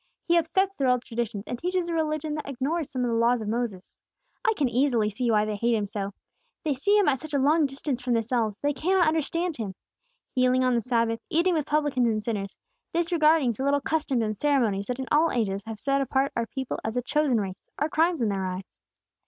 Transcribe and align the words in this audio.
He 0.23 0.35
upsets 0.35 0.73
their 0.73 0.87
old 0.87 1.03
traditions, 1.03 1.43
and 1.45 1.59
teaches 1.59 1.87
a 1.87 1.93
religion 1.93 2.33
that 2.33 2.49
ignores 2.49 2.89
some 2.89 3.03
of 3.05 3.11
the 3.11 3.15
Laws 3.17 3.39
of 3.43 3.47
Moses. 3.47 3.99
I 4.43 4.51
can 4.57 4.67
easily 4.67 5.11
see 5.11 5.29
why 5.29 5.45
they 5.45 5.55
hate 5.55 5.75
Him 5.75 5.85
so. 5.85 6.15
They 6.63 6.73
see 6.73 6.97
Him 6.97 7.07
at 7.07 7.19
such 7.19 7.35
a 7.35 7.37
long 7.37 7.67
distance 7.67 8.01
from 8.01 8.13
themselves, 8.13 8.57
they 8.57 8.73
can 8.73 8.97
not 8.97 9.07
understand 9.07 9.57
Him. 9.57 9.75
Healing 10.33 10.63
on 10.63 10.73
the 10.73 10.81
Sabbath, 10.81 11.19
eating 11.29 11.53
with 11.53 11.67
publicans 11.67 12.07
and 12.09 12.23
sinners, 12.23 12.57
disregarding 12.95 13.51
the 13.51 13.63
little 13.63 13.79
customs 13.79 14.23
and 14.23 14.35
ceremonies 14.35 14.87
that 14.87 14.97
in 14.97 15.05
all 15.11 15.29
ages 15.31 15.61
have 15.67 15.77
set 15.77 16.01
apart 16.01 16.31
our 16.35 16.47
people 16.47 16.79
as 16.83 16.97
a 16.97 17.03
chosen 17.03 17.39
race, 17.39 17.61
are 17.77 17.87
crimes 17.87 18.23
in 18.23 18.29
their 18.29 18.43
eyes. 18.47 18.79